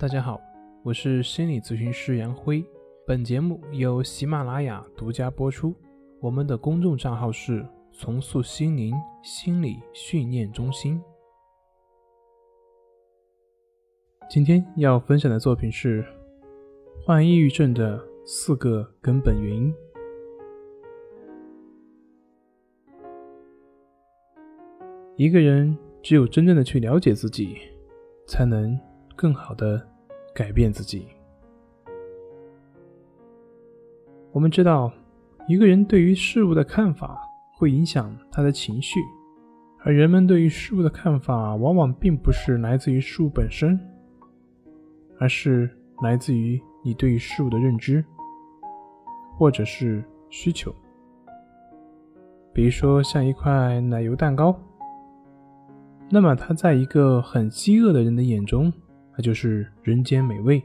[0.00, 0.40] 大家好，
[0.82, 2.64] 我是心理咨询师杨辉。
[3.06, 5.74] 本节目由喜马拉雅独家播出。
[6.20, 10.98] 我们的公众账号是“重塑心灵心理训练中心”。
[14.26, 16.02] 今天要分享的作品是
[17.04, 19.70] 患抑郁症的四个根本原因。
[25.18, 27.58] 一个人只有真正的去了解自己，
[28.26, 28.80] 才能
[29.14, 29.86] 更好的
[30.34, 31.06] 改变自己。
[34.32, 34.92] 我们知道，
[35.48, 37.20] 一个人对于事物的看法
[37.56, 39.00] 会影响他的情绪，
[39.80, 43.78] 而人们对于事物的看法往往并不是来自于事物本身，
[45.18, 45.68] 而是
[46.02, 48.04] 来自于你对于事物的认知，
[49.36, 50.74] 或者是需求。
[52.52, 54.54] 比如说，像一块奶油蛋糕。
[56.08, 58.72] 那么，它在一个很饥饿的人的眼中，
[59.20, 60.58] 那就是人间美味；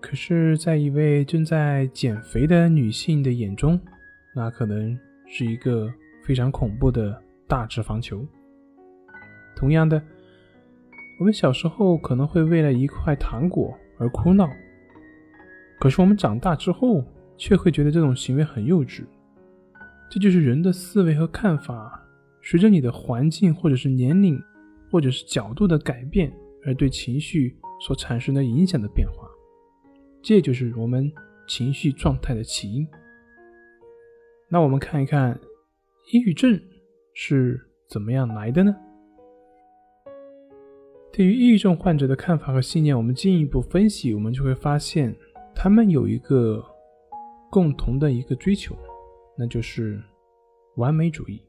[0.00, 3.80] 可是，在一位正在减肥的女性的眼中，
[4.34, 5.88] 那可能是一个
[6.24, 8.26] 非常恐怖的大脂肪球。
[9.54, 10.02] 同样的，
[11.20, 14.50] 我们小时候可能会为了一块糖果而哭闹，
[15.78, 17.04] 可是我们长大之后
[17.38, 19.04] 却会觉得这种行为很幼稚。
[20.10, 22.02] 这就是人的思维和看法。
[22.42, 24.42] 随着你的环境或者是年龄，
[24.90, 26.32] 或者是角度的改变，
[26.64, 29.28] 而对情绪所产生的影响的变化，
[30.22, 31.12] 这就是我们
[31.48, 32.86] 情绪状态的起因。
[34.48, 35.40] 那我们看一看，
[36.12, 36.60] 抑郁症
[37.14, 38.74] 是怎么样来的呢？
[41.12, 45.14] 对于抑郁症患者的看法和信念，我们进一步分析，我们就会发现，
[45.54, 46.64] 他们有一个
[47.50, 48.74] 共同的一个追求，
[49.36, 50.02] 那就是
[50.76, 51.42] 完美主义。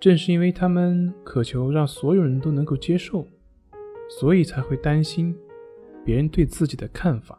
[0.00, 3.26] 正是因为他们渴求让所有人都能够接受，
[4.08, 5.36] 所以才会担心
[6.04, 7.36] 别人对自己的看法。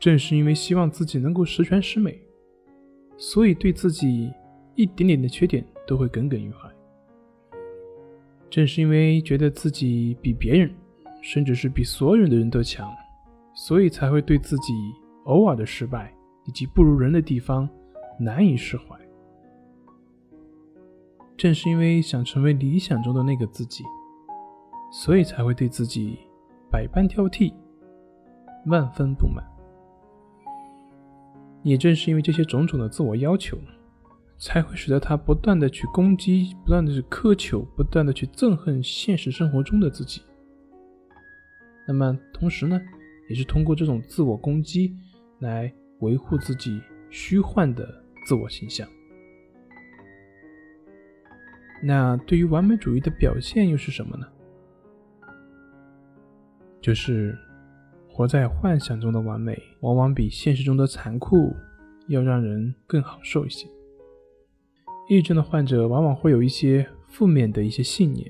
[0.00, 2.20] 正是因为希望自己能够十全十美，
[3.16, 4.32] 所以对自己
[4.74, 6.68] 一点点的缺点都会耿耿于怀。
[8.50, 10.68] 正是因为觉得自己比别人，
[11.22, 12.90] 甚至是比所有的人都强，
[13.54, 14.72] 所以才会对自己
[15.26, 16.12] 偶尔的失败
[16.44, 17.68] 以及不如人的地方
[18.18, 18.98] 难以释怀。
[21.38, 23.84] 正是因为想成为理想中的那个自己，
[24.92, 26.18] 所以才会对自己
[26.68, 27.54] 百般挑剔、
[28.66, 29.44] 万分不满。
[31.62, 33.56] 也正是因为这些种种的自我要求，
[34.36, 40.20] 才会使得他不断的去攻击、不断的去苛求、不断的去憎恨现实生活中的自己。
[41.86, 42.80] 那么，同时呢，
[43.28, 44.92] 也是通过这种自我攻击
[45.38, 47.88] 来维护自己虚幻的
[48.26, 48.88] 自我形象。
[51.80, 54.26] 那对于完美主义的表现又是什么呢？
[56.80, 57.38] 就是
[58.08, 61.54] 活在幻想中的完美，往往比现实中的残酷
[62.08, 63.68] 要让人更好受一些。
[65.08, 68.28] 抑郁症的患者往往会有一些负面的一些信念，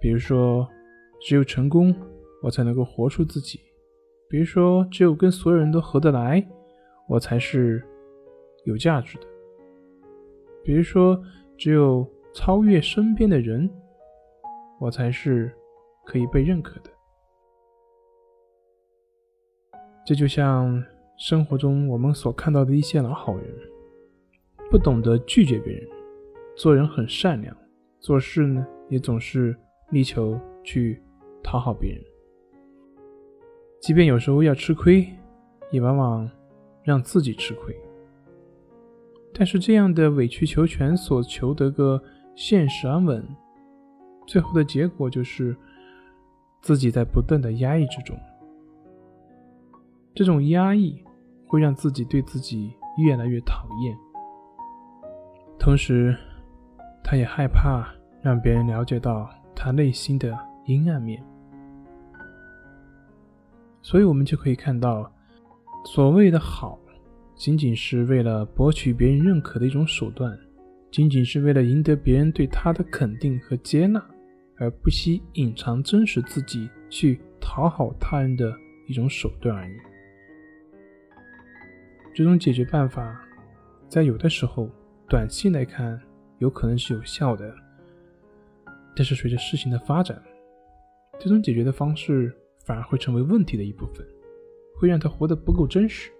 [0.00, 0.68] 比如说，
[1.20, 1.94] 只有成功
[2.42, 3.58] 我才能够活出自己；
[4.28, 6.44] 比如说，只有跟所有人都合得来，
[7.08, 7.82] 我才是
[8.64, 9.24] 有价值的；
[10.64, 11.22] 比如说。
[11.56, 13.68] 只有超越身边的人，
[14.78, 15.50] 我才是
[16.04, 16.90] 可以被认可的。
[20.04, 20.84] 这就像
[21.16, 23.44] 生活中我们所看到的一些老好人，
[24.70, 25.88] 不懂得拒绝别人，
[26.56, 27.56] 做人很善良，
[28.00, 29.56] 做事呢也总是
[29.90, 31.02] 力求去
[31.42, 32.04] 讨好别人，
[33.80, 35.08] 即便有时候要吃亏，
[35.72, 36.30] 也往往
[36.84, 37.74] 让自己吃亏。
[39.38, 42.02] 但是这样的委曲求全所求得个
[42.34, 43.22] 现实安稳，
[44.26, 45.54] 最后的结果就是
[46.62, 48.18] 自己在不断的压抑之中。
[50.14, 51.04] 这种压抑
[51.46, 53.94] 会让自己对自己越来越讨厌，
[55.58, 56.16] 同时
[57.04, 57.86] 他也害怕
[58.22, 61.22] 让别人了解到他内心的阴暗面。
[63.82, 65.12] 所以，我们就可以看到，
[65.84, 66.78] 所谓的好。
[67.36, 70.36] 仅仅是为了博取别人认可的一种手段，
[70.90, 74.02] 仅仅是为了赢得别人对他的肯定和接纳，
[74.56, 78.56] 而不惜隐藏真实自己去讨好他人的
[78.88, 79.74] 一种手段而已。
[82.14, 83.20] 这种解决办法，
[83.86, 84.70] 在有的时候
[85.06, 86.00] 短期来看
[86.38, 87.54] 有可能是有效的，
[88.96, 90.20] 但是随着事情的发展，
[91.20, 92.34] 这种解决的方式
[92.64, 94.06] 反而会成为问题的一部分，
[94.74, 96.10] 会让他活得不够真实。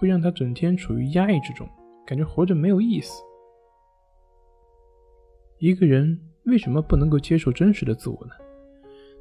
[0.00, 1.68] 会让他整天处于压抑之中，
[2.06, 3.22] 感觉活着没有意思。
[5.58, 8.32] 一个人为什么不能够接受真实的自我呢？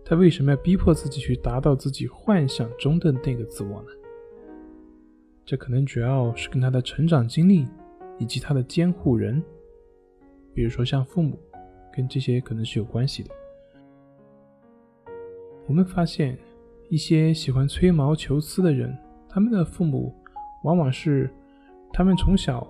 [0.05, 3.89] 他为什么要逼迫自己去达到自己幻想中的那个自我呢？
[5.45, 7.67] 这可能主要是跟他的成长经历
[8.17, 9.43] 以及他的监护人，
[10.53, 11.37] 比如说像父母，
[11.93, 13.29] 跟这些可能是有关系的。
[15.67, 16.39] 我们发现，
[16.87, 18.97] 一些喜欢吹毛求疵的人，
[19.27, 20.15] 他们的父母
[20.63, 21.29] 往往是
[21.91, 22.65] 他们从小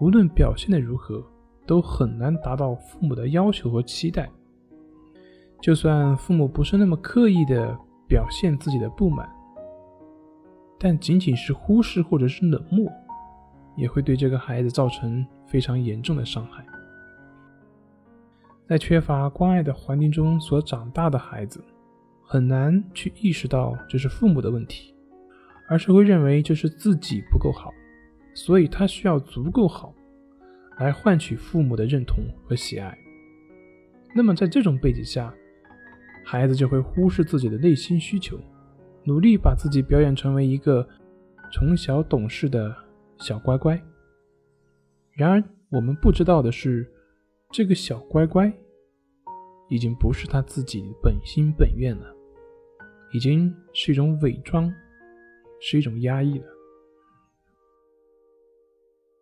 [0.00, 1.24] 无论表现的如何，
[1.66, 4.30] 都很难达到父母的要求和期待。
[5.60, 7.76] 就算父母不是那么刻意的
[8.06, 9.28] 表现自己的不满，
[10.78, 12.90] 但仅仅是忽视或者是冷漠，
[13.76, 16.64] 也会对这个孩子造成非常严重的伤害。
[18.66, 21.62] 在缺乏关爱的环境中所长大的孩子。
[22.26, 24.93] 很难去意识到这是父母的问题，
[25.68, 27.72] 而是会认为这是自己不够好，
[28.34, 29.94] 所以他需要足够好，
[30.78, 32.96] 来换取父母的认同和喜爱。
[34.14, 35.34] 那么在这种背景下，
[36.24, 38.38] 孩子就会忽视自己的内心需求，
[39.04, 40.88] 努力把自己表演成为一个
[41.52, 42.74] 从小懂事的
[43.18, 43.80] 小乖乖。
[45.12, 46.88] 然而我们不知道的是，
[47.52, 48.52] 这个小乖乖
[49.68, 52.14] 已经不是他自己本心本愿了。
[53.12, 54.72] 已经是一种伪装，
[55.66, 56.44] 是一种压抑的。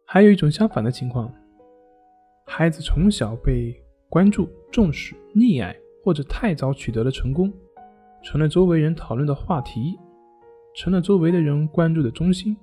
[0.05, 1.33] 还有一种相反的情况，
[2.47, 7.53] 孩子从小被关注、重视、溺爱，或者太早取得了成功，
[8.25, 9.97] 成了周围人讨论的话题，
[10.75, 12.57] 成了周围的人关注的中心。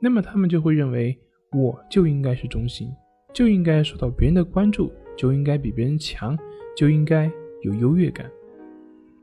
[0.00, 1.16] 那么他们就会认为，
[1.52, 2.90] 我就应该是中心，
[3.34, 6.36] 就应该受到别人的关注，就应该比别人强，
[6.74, 7.30] 就应该
[7.60, 8.28] 有优越感。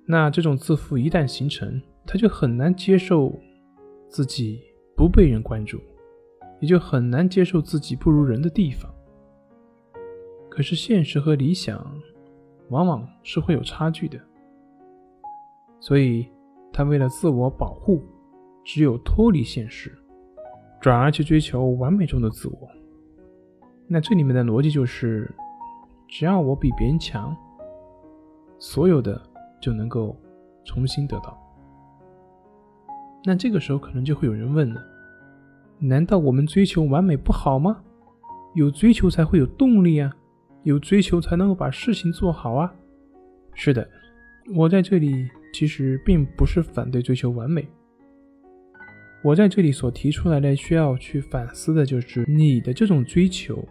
[0.06, 3.38] 那这种自负一旦形成，他就很难接受
[4.10, 4.62] 自己
[4.96, 5.80] 不被人关注，
[6.60, 8.94] 也就很难接受自己不如人的地方。
[10.50, 11.86] 可是现实和理想
[12.70, 14.20] 往往是会有差距的，
[15.80, 16.28] 所以
[16.74, 18.04] 他为了自我保护，
[18.64, 19.98] 只有脱离现实，
[20.82, 22.70] 转而去追求完美中的自我。
[23.88, 25.34] 那这里面的逻辑就是，
[26.10, 27.34] 只要我比别人强，
[28.58, 29.22] 所有的。
[29.62, 30.16] 就能够
[30.64, 31.38] 重新得到。
[33.26, 34.82] 那这个时候可能就会有人问了：
[35.80, 37.82] 难道我们追求完美不好吗？
[38.56, 40.12] 有追求才会有动力啊，
[40.64, 42.74] 有追求才能够把事情做好啊。
[43.54, 43.88] 是的，
[44.56, 47.68] 我在这里其实并不是反对追求完美。
[49.22, 53.68] 我在这里所提出来的需要去反思的就是，你的这种追求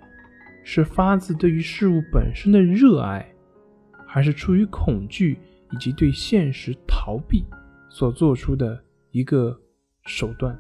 [0.63, 3.27] 是发自对于事物本身的热爱，
[4.07, 5.39] 还是出于恐惧？
[5.71, 7.45] 以及对现实逃避
[7.91, 9.59] 所做出的一个
[10.07, 10.59] 手段，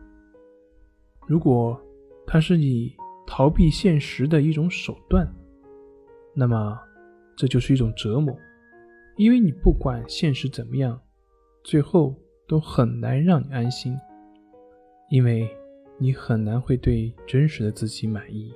[1.27, 1.81] 如果
[2.27, 2.95] 它是你
[3.27, 5.27] 逃避现实的一种手段，
[6.35, 6.79] 那么
[7.37, 8.37] 这就是一种折磨，
[9.17, 11.01] 因为你不管现实怎么样，
[11.63, 12.15] 最后
[12.47, 13.97] 都很难让你安心，
[15.11, 15.49] 因为
[15.99, 18.53] 你很难会对真实的自己满意。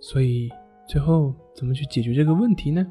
[0.00, 0.50] 所以
[0.86, 2.86] 最后怎么去解决这个问题呢？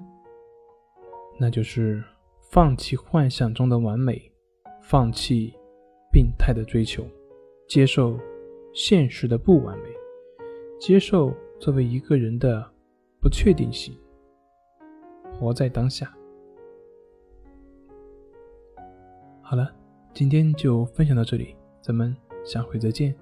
[1.39, 2.03] 那就是
[2.49, 4.31] 放弃幻想中的完美，
[4.89, 5.53] 放弃
[6.09, 7.05] 病态的追求，
[7.67, 8.17] 接受
[8.73, 9.89] 现实的不完美，
[10.79, 12.65] 接受作为一个人的
[13.19, 13.93] 不确定性，
[15.33, 16.15] 活在当下。
[19.41, 19.69] 好了，
[20.13, 23.13] 今天就分享到这里，咱们下回再见。